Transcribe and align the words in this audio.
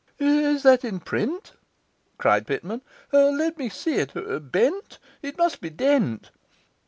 'Is 0.17 0.63
that 0.63 0.83
in 0.83 0.99
print?' 0.99 1.51
cried 2.17 2.47
Pitman. 2.47 2.81
'Let 3.11 3.59
me 3.59 3.69
see 3.69 3.97
it! 3.97 4.11
Bent? 4.51 4.97
It 5.21 5.37
must 5.37 5.61
be 5.61 5.69
Dent! 5.69 6.31